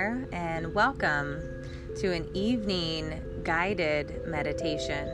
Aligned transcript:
And 0.00 0.74
welcome 0.74 1.42
to 1.96 2.10
an 2.10 2.26
evening 2.32 3.20
guided 3.44 4.26
meditation. 4.26 5.06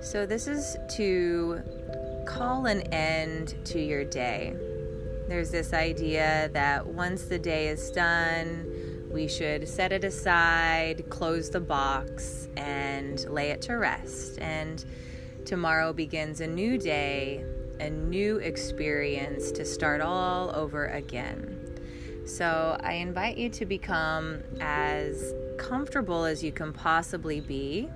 So, 0.00 0.26
this 0.26 0.48
is 0.48 0.76
to 0.96 1.62
call 2.26 2.66
an 2.66 2.80
end 2.92 3.54
to 3.66 3.80
your 3.80 4.02
day. 4.02 4.56
There's 5.28 5.52
this 5.52 5.72
idea 5.72 6.50
that 6.54 6.84
once 6.84 7.26
the 7.26 7.38
day 7.38 7.68
is 7.68 7.92
done, 7.92 9.08
we 9.12 9.28
should 9.28 9.68
set 9.68 9.92
it 9.92 10.02
aside, 10.02 11.08
close 11.08 11.50
the 11.50 11.60
box, 11.60 12.48
and 12.56 13.24
lay 13.30 13.50
it 13.50 13.62
to 13.62 13.74
rest. 13.74 14.40
And 14.40 14.84
tomorrow 15.44 15.92
begins 15.92 16.40
a 16.40 16.48
new 16.48 16.78
day, 16.78 17.44
a 17.78 17.90
new 17.90 18.38
experience 18.38 19.52
to 19.52 19.64
start 19.64 20.00
all 20.00 20.50
over 20.52 20.86
again. 20.86 21.49
So 22.36 22.78
I 22.80 22.94
invite 22.94 23.36
you 23.36 23.48
to 23.50 23.66
become 23.66 24.42
as 24.60 25.34
comfortable 25.58 26.24
as 26.24 26.44
you 26.44 26.52
can 26.52 26.72
possibly 26.72 27.40
be, 27.40 27.90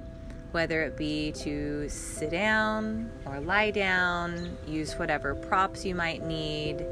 whether 0.51 0.83
it 0.83 0.97
be 0.97 1.33
to 1.45 1.88
sit 1.88 2.30
down 2.30 3.12
or 3.27 3.41
lie 3.41 3.70
down, 3.70 4.59
use 4.66 4.95
whatever 4.95 5.37
props 5.37 5.84
you 5.84 5.95
might 5.95 6.24
need. 6.27 6.84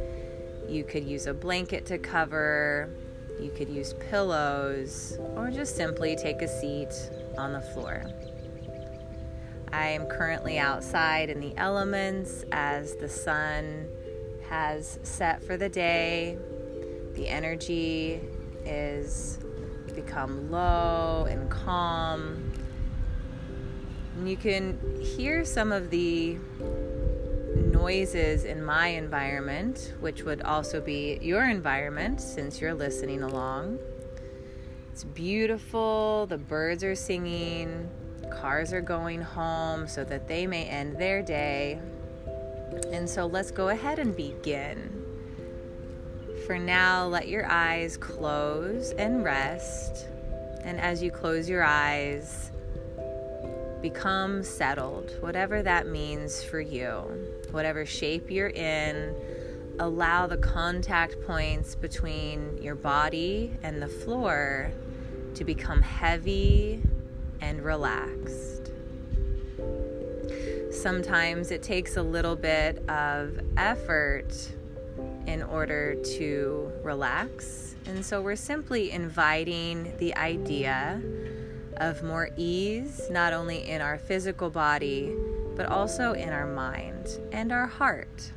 You 0.68 0.84
could 0.84 1.05
use 1.05 1.27
a 1.27 1.34
blanket 1.34 1.84
to 1.87 1.98
cover, 1.98 2.88
you 3.40 3.51
could 3.51 3.68
use 3.68 3.93
pillows, 4.09 5.18
or 5.35 5.51
just 5.51 5.76
simply 5.76 6.15
take 6.15 6.43
a 6.43 6.48
seat 6.48 6.95
on 7.37 7.52
the 7.52 7.60
floor. 7.60 8.04
I 9.73 9.88
am 9.88 10.07
currently 10.07 10.59
outside 10.59 11.29
in 11.29 11.40
the 11.40 11.54
elements 11.57 12.45
as 12.52 12.95
the 12.96 13.09
sun 13.09 13.88
has 14.48 15.01
set 15.02 15.43
for 15.43 15.57
the 15.57 15.68
day. 15.68 16.38
The 17.15 17.29
energy 17.29 18.21
is 18.65 19.38
become 19.95 20.51
low 20.51 21.27
and 21.29 21.51
calm. 21.51 22.52
And 24.16 24.29
you 24.29 24.37
can 24.37 24.79
hear 25.01 25.45
some 25.45 25.73
of 25.73 25.91
the 25.91 26.38
noises 27.57 28.45
in 28.45 28.65
my 28.65 28.88
environment, 28.88 29.95
which 30.01 30.23
would 30.23 30.43
also 30.43 30.80
be 30.80 31.19
your 31.21 31.45
environment 31.45 32.21
since 32.21 32.60
you're 32.60 32.74
listening 32.74 33.23
along. 33.23 33.79
It's 34.93 35.04
beautiful, 35.04 36.26
the 36.26 36.38
birds 36.38 36.85
are 36.85 36.95
singing, 36.95 37.91
cars 38.30 38.73
are 38.73 38.82
going 38.82 39.23
home 39.23 39.88
so 39.88 40.04
that 40.04 40.29
they 40.29 40.47
may 40.47 40.65
end 40.65 40.99
their 40.99 41.23
day. 41.23 41.80
And 42.93 43.09
so 43.09 43.26
let's 43.26 43.51
go 43.51 43.69
ahead 43.71 43.99
and 43.99 44.15
begin. 44.15 45.01
For 46.46 46.59
now, 46.59 47.07
let 47.07 47.29
your 47.29 47.46
eyes 47.46 47.96
close 47.96 48.93
and 48.93 49.23
rest. 49.23 50.09
And 50.65 50.80
as 50.80 51.02
you 51.02 51.10
close 51.10 51.48
your 51.48 51.62
eyes, 51.62 52.51
become 53.80 54.43
settled, 54.43 55.16
whatever 55.20 55.63
that 55.63 55.87
means 55.87 56.43
for 56.43 56.60
you, 56.60 57.02
whatever 57.51 57.85
shape 57.85 58.30
you're 58.30 58.48
in. 58.48 59.15
Allow 59.79 60.26
the 60.26 60.37
contact 60.37 61.20
points 61.26 61.74
between 61.74 62.63
your 62.63 62.74
body 62.74 63.57
and 63.63 63.80
the 63.80 63.88
floor 63.88 64.70
to 65.34 65.44
become 65.44 65.82
heavy 65.82 66.82
and 67.41 67.64
relaxed. 67.64 68.70
Sometimes 70.70 71.50
it 71.50 71.62
takes 71.62 71.97
a 71.97 72.03
little 72.03 72.36
bit 72.36 72.88
of 72.88 73.41
effort 73.56 74.34
in 75.27 75.43
order 75.43 75.94
to 76.16 76.72
relax. 76.83 77.75
And 77.87 78.05
so 78.05 78.21
we're 78.21 78.37
simply 78.37 78.91
inviting 78.91 79.97
the 79.99 80.15
idea 80.16 81.03
of 81.77 82.03
more 82.03 82.31
ease, 82.37 83.09
not 83.10 83.33
only 83.33 83.69
in 83.69 83.81
our 83.81 83.99
physical 83.99 84.50
body, 84.50 85.15
but 85.56 85.66
also 85.66 86.12
in 86.12 86.31
our 86.31 86.47
mind 86.47 87.19
and 87.33 87.53
our 87.53 87.66
heart. 87.66 88.33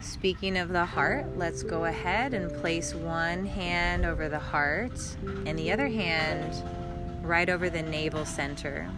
Speaking 0.00 0.56
of 0.56 0.70
the 0.70 0.84
heart, 0.84 1.36
let's 1.36 1.62
go 1.62 1.84
ahead 1.84 2.32
and 2.32 2.52
place 2.60 2.94
one 2.94 3.44
hand 3.44 4.04
over 4.04 4.28
the 4.28 4.38
heart 4.38 5.16
and 5.44 5.58
the 5.58 5.70
other 5.72 5.88
hand 5.88 6.62
right 7.22 7.48
over 7.48 7.68
the 7.68 7.82
navel 7.82 8.24
center. 8.24 8.88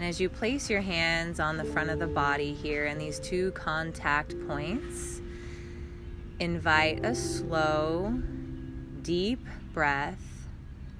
And 0.00 0.08
as 0.08 0.18
you 0.18 0.30
place 0.30 0.70
your 0.70 0.80
hands 0.80 1.40
on 1.40 1.58
the 1.58 1.64
front 1.64 1.90
of 1.90 1.98
the 1.98 2.06
body 2.06 2.54
here 2.54 2.86
in 2.86 2.96
these 2.96 3.20
two 3.20 3.50
contact 3.50 4.34
points, 4.48 5.20
invite 6.38 7.04
a 7.04 7.14
slow, 7.14 8.18
deep 9.02 9.44
breath 9.74 10.48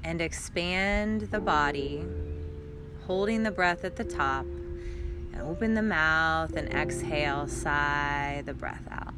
and 0.05 0.21
expand 0.21 1.22
the 1.31 1.41
body, 1.41 2.05
holding 3.06 3.43
the 3.43 3.50
breath 3.50 3.87
at 3.87 3.97
the 3.97 4.05
top. 4.05 4.44
And 4.44 5.41
open 5.41 5.72
the 5.72 5.81
mouth 5.81 6.55
and 6.55 6.69
exhale, 6.69 7.49
sigh 7.49 8.43
the 8.44 8.53
breath 8.53 8.87
out. 8.91 9.15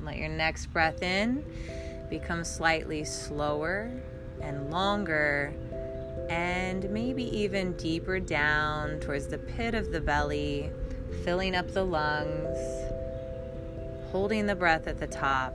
Let 0.00 0.16
your 0.16 0.28
next 0.28 0.72
breath 0.72 1.04
in 1.04 1.44
become 2.10 2.42
slightly 2.42 3.04
slower 3.04 3.92
and 4.42 4.72
longer, 4.72 5.54
and 6.28 6.88
maybe 6.90 7.24
even 7.36 7.72
deeper 7.72 8.20
down 8.20 9.00
towards 9.00 9.26
the 9.26 9.38
pit 9.38 9.74
of 9.74 9.90
the 9.90 10.00
belly, 10.00 10.70
filling 11.24 11.56
up 11.56 11.72
the 11.72 11.84
lungs, 11.84 12.56
holding 14.12 14.46
the 14.46 14.54
breath 14.54 14.86
at 14.86 14.98
the 14.98 15.06
top. 15.06 15.54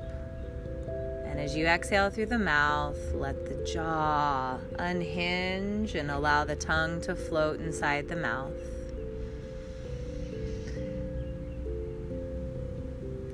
And 1.25 1.39
as 1.39 1.55
you 1.55 1.65
exhale 1.65 2.09
through 2.09 2.27
the 2.27 2.39
mouth, 2.39 2.97
let 3.13 3.45
the 3.45 3.63
jaw 3.65 4.57
unhinge 4.79 5.95
and 5.95 6.11
allow 6.11 6.45
the 6.45 6.55
tongue 6.55 7.01
to 7.01 7.15
float 7.15 7.59
inside 7.59 8.07
the 8.07 8.15
mouth. 8.15 8.53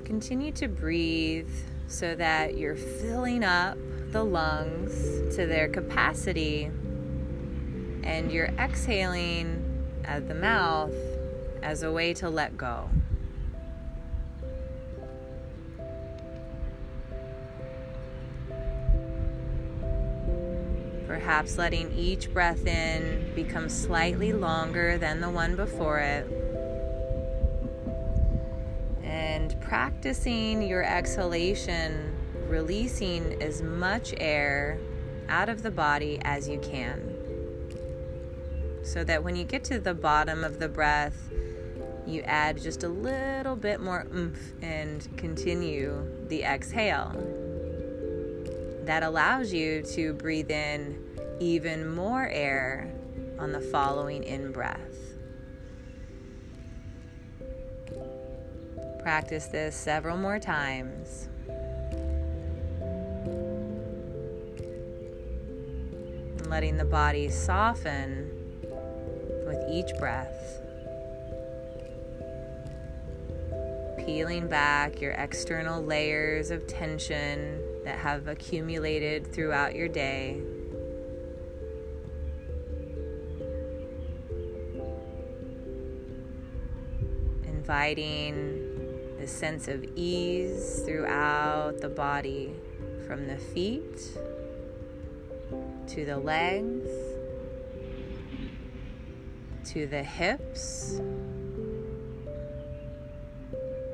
Continue 0.04 0.52
to 0.52 0.68
breathe 0.68 1.50
so 1.88 2.14
that 2.14 2.56
you're 2.56 2.76
filling 2.76 3.44
up 3.44 3.76
the 4.10 4.24
lungs 4.24 5.34
to 5.34 5.46
their 5.46 5.68
capacity 5.68 6.70
and 8.02 8.32
you're 8.32 8.52
exhaling 8.58 9.86
at 10.04 10.28
the 10.28 10.34
mouth 10.34 10.94
as 11.62 11.82
a 11.82 11.92
way 11.92 12.12
to 12.14 12.28
let 12.28 12.56
go. 12.56 12.88
Perhaps 21.06 21.58
letting 21.58 21.92
each 21.92 22.32
breath 22.32 22.66
in 22.66 23.32
become 23.34 23.68
slightly 23.68 24.32
longer 24.32 24.98
than 24.98 25.20
the 25.20 25.30
one 25.30 25.56
before 25.56 25.98
it. 25.98 26.26
And 29.04 29.54
practicing 29.60 30.62
your 30.62 30.82
exhalation 30.82 32.12
releasing 32.52 33.42
as 33.42 33.62
much 33.62 34.12
air 34.18 34.78
out 35.30 35.48
of 35.48 35.62
the 35.62 35.70
body 35.70 36.18
as 36.22 36.46
you 36.46 36.58
can. 36.58 37.11
So 38.84 39.04
that 39.04 39.22
when 39.22 39.36
you 39.36 39.44
get 39.44 39.64
to 39.64 39.78
the 39.78 39.94
bottom 39.94 40.44
of 40.44 40.58
the 40.58 40.68
breath, 40.68 41.30
you 42.06 42.22
add 42.22 42.60
just 42.60 42.82
a 42.82 42.88
little 42.88 43.56
bit 43.56 43.80
more 43.80 44.06
oomph 44.14 44.52
and 44.60 45.16
continue 45.16 46.04
the 46.28 46.42
exhale. 46.42 47.12
That 48.84 49.02
allows 49.02 49.52
you 49.52 49.82
to 49.94 50.12
breathe 50.14 50.50
in 50.50 50.98
even 51.38 51.88
more 51.88 52.28
air 52.28 52.92
on 53.38 53.52
the 53.52 53.60
following 53.60 54.24
in 54.24 54.52
breath. 54.52 54.78
Practice 59.00 59.46
this 59.46 59.76
several 59.76 60.16
more 60.16 60.38
times. 60.38 61.28
letting 66.52 66.76
the 66.76 66.84
body 66.84 67.30
soften 67.30 68.30
each 69.72 69.96
breath. 69.98 70.60
Peeling 74.04 74.48
back 74.48 75.00
your 75.00 75.12
external 75.12 75.82
layers 75.82 76.50
of 76.50 76.66
tension 76.66 77.62
that 77.84 77.98
have 77.98 78.28
accumulated 78.28 79.32
throughout 79.32 79.74
your 79.74 79.88
day. 79.88 80.40
Inviting 87.44 89.16
the 89.18 89.26
sense 89.26 89.68
of 89.68 89.84
ease 89.96 90.82
throughout 90.84 91.80
the 91.80 91.88
body 91.88 92.52
from 93.06 93.26
the 93.26 93.38
feet 93.38 94.18
to 95.86 96.04
the 96.04 96.18
legs, 96.18 96.90
to 99.72 99.86
the 99.86 100.02
hips, 100.02 101.00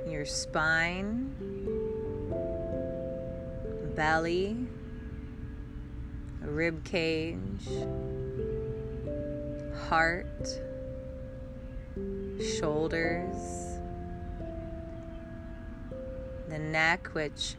your 0.09 0.25
spine, 0.25 1.33
belly, 3.95 4.57
rib 6.41 6.83
cage, 6.83 7.69
heart, 9.89 10.27
shoulders, 12.59 13.79
the 16.49 16.59
neck, 16.59 17.07
which 17.13 17.55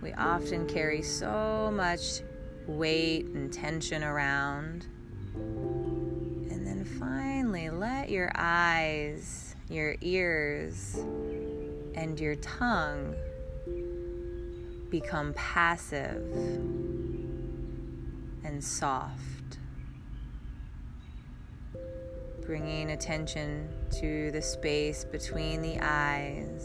we 0.00 0.12
often 0.12 0.64
carry 0.68 1.02
so 1.02 1.72
much 1.74 2.20
weight 2.68 3.26
and 3.26 3.52
tension 3.52 4.04
around. 4.04 4.86
Finally, 6.96 7.70
let 7.70 8.08
your 8.08 8.30
eyes, 8.34 9.54
your 9.68 9.96
ears, 10.00 10.98
and 11.94 12.18
your 12.18 12.36
tongue 12.36 13.14
become 14.90 15.34
passive 15.34 16.22
and 18.44 18.62
soft. 18.62 19.58
Bringing 22.46 22.92
attention 22.92 23.68
to 24.00 24.30
the 24.30 24.40
space 24.40 25.04
between 25.04 25.60
the 25.60 25.78
eyes. 25.82 26.64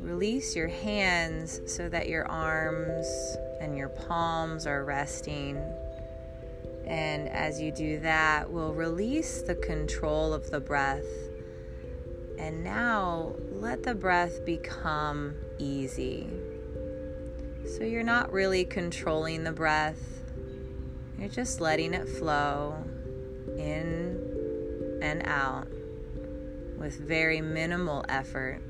Release 0.00 0.56
your 0.56 0.68
hands 0.68 1.60
so 1.66 1.88
that 1.88 2.08
your 2.08 2.26
arms 2.26 3.06
and 3.60 3.76
your 3.76 3.90
palms 3.90 4.66
are 4.66 4.84
resting. 4.84 5.62
And 6.90 7.28
as 7.28 7.60
you 7.60 7.70
do 7.70 8.00
that, 8.00 8.50
we'll 8.50 8.74
release 8.74 9.42
the 9.42 9.54
control 9.54 10.34
of 10.34 10.50
the 10.50 10.58
breath. 10.58 11.06
And 12.36 12.64
now 12.64 13.36
let 13.52 13.84
the 13.84 13.94
breath 13.94 14.44
become 14.44 15.36
easy. 15.60 16.28
So 17.64 17.84
you're 17.84 18.02
not 18.02 18.32
really 18.32 18.64
controlling 18.64 19.44
the 19.44 19.52
breath, 19.52 20.00
you're 21.16 21.28
just 21.28 21.60
letting 21.60 21.94
it 21.94 22.08
flow 22.08 22.82
in 23.56 24.98
and 25.00 25.22
out 25.28 25.68
with 26.76 26.98
very 26.98 27.40
minimal 27.40 28.04
effort. 28.08 28.60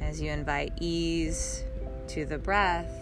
As 0.00 0.20
you 0.20 0.32
invite 0.32 0.72
ease 0.80 1.62
to 2.08 2.24
the 2.24 2.38
breath, 2.38 3.01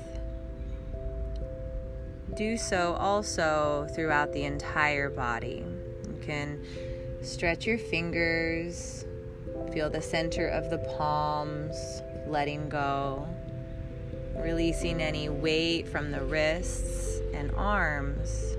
do 2.35 2.57
so 2.57 2.95
also 2.95 3.89
throughout 3.95 4.33
the 4.33 4.45
entire 4.45 5.11
body. 5.11 5.65
You 6.07 6.19
can 6.23 6.65
stretch 7.23 7.67
your 7.67 7.79
fingers, 7.79 9.05
feel 9.73 9.91
the 9.91 10.03
center 10.03 10.47
of 10.49 10.71
the 10.71 10.79
palms, 10.97 12.03
letting 12.27 12.69
go, 12.69 13.29
releasing 14.37 15.03
any 15.03 15.29
weight 15.29 15.89
from 15.89 16.11
the 16.11 16.23
wrists 16.23 17.21
and 17.35 17.51
arms, 17.53 18.57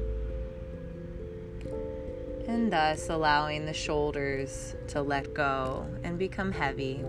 and 2.48 2.72
thus 2.72 3.10
allowing 3.10 3.66
the 3.66 3.74
shoulders 3.74 4.76
to 4.90 5.02
let 5.02 5.34
go 5.34 5.86
and 6.04 6.20
become 6.20 6.52
heavy 6.52 7.04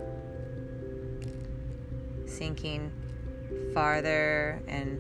sinking 2.27 2.91
farther 3.75 4.61
and 4.67 4.99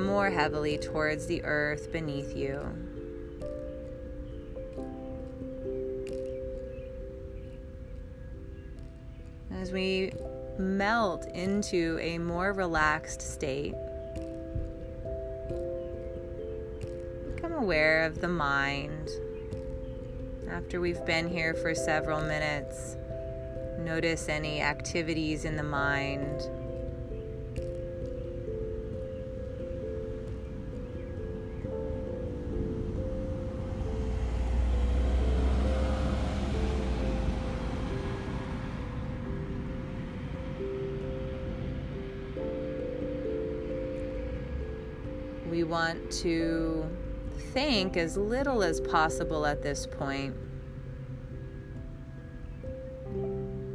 more 0.00 0.30
heavily 0.30 0.78
towards 0.78 1.26
the 1.26 1.42
earth 1.44 1.92
beneath 1.92 2.36
you. 2.36 2.60
As 9.60 9.70
we 9.70 10.12
melt 10.58 11.26
into 11.34 11.98
a 12.00 12.18
more 12.18 12.52
relaxed 12.52 13.22
state, 13.22 13.74
become 17.34 17.52
aware 17.52 18.04
of 18.04 18.20
the 18.20 18.28
mind. 18.28 19.08
After 20.50 20.80
we've 20.80 21.04
been 21.06 21.28
here 21.28 21.54
for 21.54 21.74
several 21.74 22.20
minutes, 22.20 22.96
Notice 23.84 24.28
any 24.28 24.60
activities 24.60 25.44
in 25.44 25.56
the 25.56 25.62
mind. 25.62 26.48
Want 45.92 46.10
to 46.10 46.88
think 47.52 47.98
as 47.98 48.16
little 48.16 48.62
as 48.62 48.80
possible 48.80 49.44
at 49.44 49.62
this 49.62 49.86
point. 49.86 50.34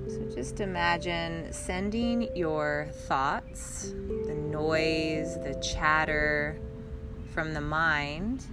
So 0.07 0.31
just 0.33 0.59
imagine 0.59 1.53
sending 1.53 2.35
your 2.35 2.89
thoughts, 3.07 3.93
the 4.25 4.33
noise, 4.33 5.35
the 5.43 5.53
chatter 5.61 6.59
from 7.33 7.53
the 7.53 7.61
mind, 7.61 8.45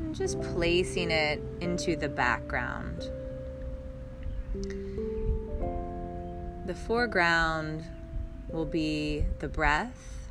and 0.00 0.14
just 0.14 0.40
placing 0.40 1.10
it 1.10 1.42
into 1.60 1.96
the 1.96 2.08
background. 2.08 3.10
The 6.66 6.74
foreground 6.74 7.84
will 8.48 8.64
be 8.64 9.26
the 9.40 9.48
breath 9.48 10.30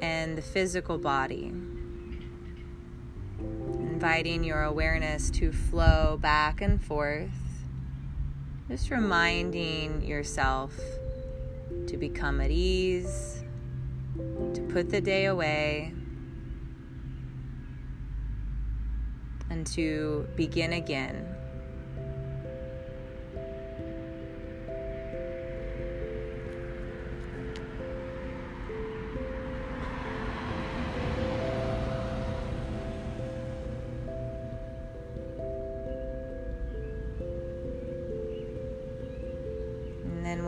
and 0.00 0.36
the 0.36 0.42
physical 0.42 0.98
body. 0.98 1.52
Inviting 3.38 4.44
your 4.44 4.62
awareness 4.62 5.30
to 5.30 5.52
flow 5.52 6.18
back 6.20 6.60
and 6.60 6.82
forth 6.82 7.30
just 8.68 8.90
reminding 8.90 10.02
yourself 10.04 10.78
to 11.86 11.96
become 11.96 12.38
at 12.38 12.50
ease, 12.50 13.42
to 14.52 14.60
put 14.68 14.90
the 14.90 15.00
day 15.00 15.24
away, 15.24 15.94
and 19.48 19.66
to 19.66 20.28
begin 20.36 20.74
again. 20.74 21.37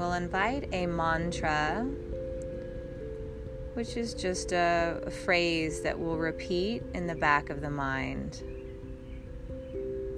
We'll 0.01 0.15
invite 0.15 0.67
a 0.73 0.87
mantra, 0.87 1.87
which 3.75 3.99
is 3.99 4.15
just 4.15 4.51
a, 4.51 4.99
a 5.05 5.11
phrase 5.11 5.83
that 5.83 5.99
we'll 5.99 6.17
repeat 6.17 6.83
in 6.95 7.07
the 7.07 7.15
back 7.15 7.51
of 7.51 7.61
the 7.61 7.69
mind, 7.69 8.43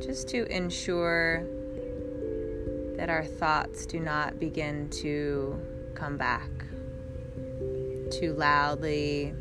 just 0.01 0.29
to 0.29 0.47
ensure 0.55 1.45
that 2.97 3.11
our 3.11 3.25
thoughts 3.25 3.85
do 3.85 3.99
not 3.99 4.39
begin 4.39 4.89
to 4.89 5.61
come 5.97 6.17
back 6.17 6.49
too 8.12 8.35
loudly 8.39 9.35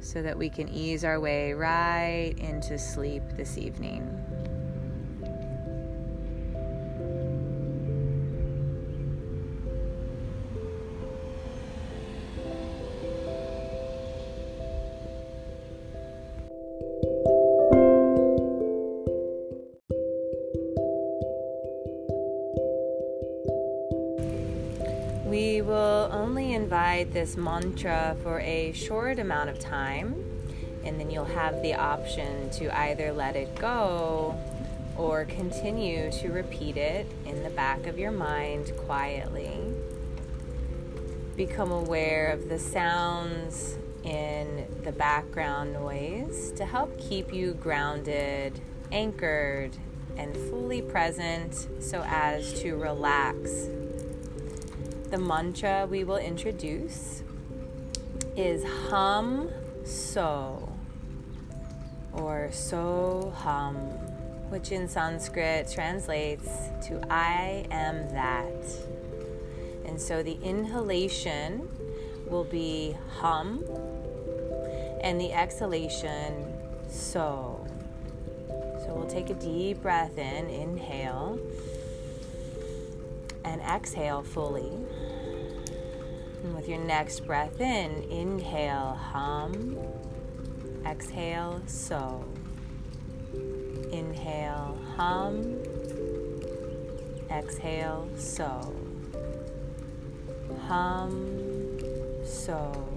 so 0.00 0.22
that 0.22 0.38
we 0.38 0.48
can 0.48 0.66
ease 0.70 1.04
our 1.04 1.20
way 1.20 1.52
right 1.52 2.32
into 2.38 2.78
sleep 2.78 3.22
this 3.36 3.58
evening. 3.58 4.15
Invite 27.06 27.12
this 27.12 27.36
mantra 27.36 28.16
for 28.22 28.40
a 28.40 28.72
short 28.72 29.18
amount 29.18 29.48
of 29.50 29.58
time, 29.58 30.14
and 30.84 30.98
then 30.98 31.10
you'll 31.10 31.24
have 31.24 31.62
the 31.62 31.74
option 31.74 32.50
to 32.50 32.68
either 32.78 33.12
let 33.12 33.36
it 33.36 33.54
go 33.56 34.34
or 34.96 35.24
continue 35.26 36.10
to 36.10 36.28
repeat 36.30 36.76
it 36.76 37.06
in 37.24 37.42
the 37.42 37.50
back 37.50 37.86
of 37.86 37.98
your 37.98 38.10
mind 38.10 38.72
quietly. 38.86 39.50
Become 41.36 41.70
aware 41.70 42.32
of 42.32 42.48
the 42.48 42.58
sounds 42.58 43.76
in 44.04 44.66
the 44.84 44.92
background 44.92 45.72
noise 45.74 46.52
to 46.52 46.64
help 46.64 46.98
keep 46.98 47.32
you 47.32 47.52
grounded, 47.54 48.58
anchored, 48.90 49.76
and 50.16 50.34
fully 50.34 50.80
present 50.80 51.68
so 51.78 52.02
as 52.06 52.58
to 52.62 52.76
relax. 52.76 53.68
The 55.10 55.18
mantra 55.18 55.86
we 55.88 56.02
will 56.02 56.16
introduce 56.16 57.22
is 58.36 58.64
Hum 58.90 59.48
So 59.84 60.68
or 62.12 62.50
So 62.50 63.32
Hum, 63.36 63.76
which 64.50 64.72
in 64.72 64.88
Sanskrit 64.88 65.70
translates 65.72 66.48
to 66.88 67.00
I 67.08 67.66
am 67.70 68.08
that. 68.10 68.64
And 69.84 70.00
so 70.00 70.24
the 70.24 70.38
inhalation 70.42 71.68
will 72.26 72.44
be 72.44 72.96
hum, 73.20 73.62
and 75.02 75.20
the 75.20 75.32
exhalation, 75.32 76.52
so. 76.90 77.64
So 78.48 78.92
we'll 78.94 79.06
take 79.06 79.30
a 79.30 79.34
deep 79.34 79.82
breath 79.82 80.18
in, 80.18 80.50
inhale, 80.50 81.38
and 83.44 83.60
exhale 83.60 84.22
fully. 84.22 84.72
And 86.46 86.54
with 86.54 86.68
your 86.68 86.78
next 86.78 87.26
breath 87.26 87.60
in, 87.60 88.04
inhale, 88.04 88.94
hum, 88.94 89.76
exhale, 90.86 91.60
so. 91.66 92.24
Inhale, 93.90 94.78
hum, 94.94 95.58
exhale, 97.32 98.08
so. 98.16 98.72
Hum, 100.68 101.78
so. 102.24 102.88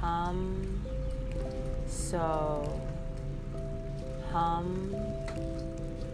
Hum, 0.00 0.82
so. 1.86 2.82
Hum, 4.32 4.96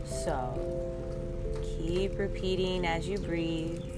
so. 0.05 1.17
Keep 1.63 2.19
repeating 2.19 2.85
as 2.85 3.09
you 3.09 3.17
breathe. 3.17 3.90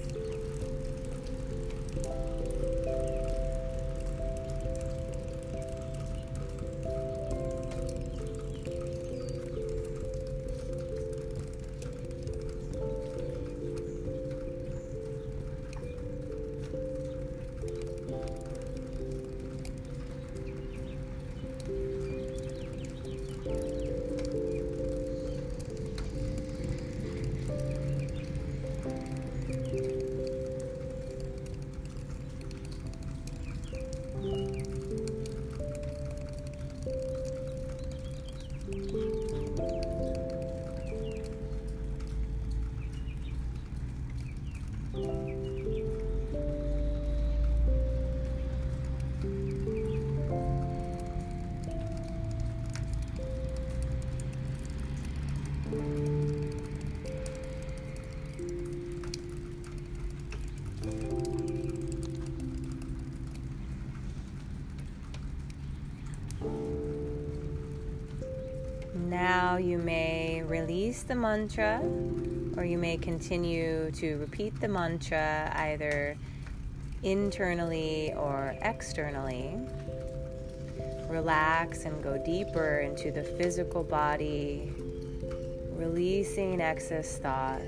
Now 68.95 69.57
you 69.57 69.77
may 69.77 70.43
release 70.43 71.03
the 71.03 71.15
mantra 71.15 71.81
or 72.57 72.65
you 72.65 72.77
may 72.77 72.97
continue 72.97 73.91
to 73.91 74.15
repeat 74.15 74.59
the 74.59 74.67
mantra 74.67 75.51
either 75.55 76.17
internally 77.03 78.13
or 78.15 78.55
externally. 78.61 79.55
Relax 81.09 81.85
and 81.85 82.01
go 82.03 82.17
deeper 82.25 82.79
into 82.79 83.11
the 83.11 83.23
physical 83.23 83.83
body, 83.83 84.71
releasing 85.71 86.61
excess 86.61 87.17
thought, 87.17 87.61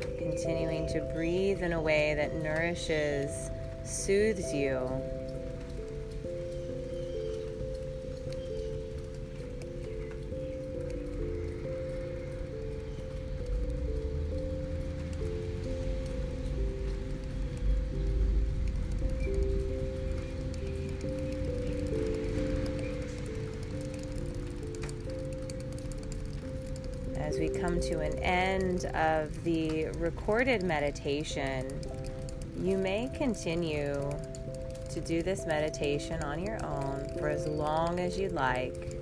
continuing 0.00 0.86
to 0.88 1.00
breathe 1.12 1.62
in 1.62 1.72
a 1.72 1.80
way 1.80 2.14
that 2.14 2.34
nourishes, 2.34 3.50
soothes 3.84 4.52
you. 4.52 4.88
As 27.16 27.38
we 27.38 27.48
come 27.48 27.80
to 27.80 28.00
an 28.00 28.18
end 28.18 28.86
of 28.86 29.42
the 29.44 29.86
recorded 29.98 30.62
meditation, 30.62 31.68
you 32.58 32.78
may 32.78 33.10
continue 33.14 34.10
to 34.90 35.00
do 35.00 35.22
this 35.22 35.46
meditation 35.46 36.22
on 36.22 36.38
your 36.44 36.64
own 36.64 37.08
for 37.18 37.28
as 37.28 37.46
long 37.46 37.98
as 37.98 38.18
you 38.18 38.28
like. 38.28 38.98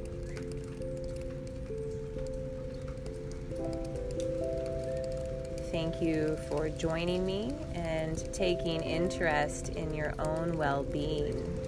Thank 5.70 6.02
you 6.02 6.36
for 6.48 6.68
joining 6.68 7.24
me 7.24 7.54
and 7.74 8.32
taking 8.32 8.82
interest 8.82 9.70
in 9.70 9.94
your 9.94 10.14
own 10.18 10.56
well 10.58 10.82
being. 10.82 11.61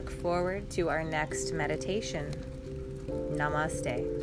Look 0.00 0.10
forward 0.10 0.70
to 0.70 0.88
our 0.88 1.04
next 1.04 1.52
meditation. 1.52 2.32
Namaste. 3.36 4.19